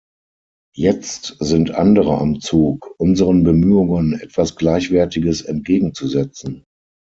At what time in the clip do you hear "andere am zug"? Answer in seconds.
1.75-2.95